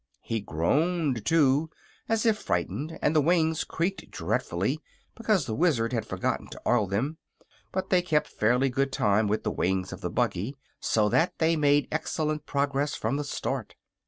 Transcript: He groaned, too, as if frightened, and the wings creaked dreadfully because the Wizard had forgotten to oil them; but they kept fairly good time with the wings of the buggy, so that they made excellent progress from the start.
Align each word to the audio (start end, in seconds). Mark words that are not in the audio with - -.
He 0.23 0.39
groaned, 0.41 1.25
too, 1.27 1.69
as 2.09 2.25
if 2.25 2.35
frightened, 2.39 2.97
and 3.03 3.15
the 3.15 3.21
wings 3.21 3.63
creaked 3.63 4.09
dreadfully 4.09 4.81
because 5.13 5.45
the 5.45 5.53
Wizard 5.53 5.93
had 5.93 6.07
forgotten 6.07 6.47
to 6.47 6.61
oil 6.67 6.87
them; 6.87 7.17
but 7.71 7.91
they 7.91 8.01
kept 8.01 8.25
fairly 8.27 8.71
good 8.71 8.91
time 8.91 9.27
with 9.27 9.43
the 9.43 9.51
wings 9.51 9.93
of 9.93 10.01
the 10.01 10.09
buggy, 10.09 10.55
so 10.79 11.07
that 11.09 11.37
they 11.37 11.55
made 11.55 11.87
excellent 11.91 12.47
progress 12.47 12.95
from 12.95 13.17
the 13.17 13.23
start. 13.23 13.75